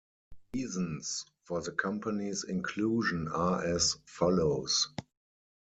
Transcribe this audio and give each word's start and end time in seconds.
Reasons 0.55 1.27
for 1.43 1.61
the 1.61 1.73
company's 1.73 2.43
inclusion 2.45 3.27
are 3.27 3.63
as 3.63 3.97
follows. 4.07 4.89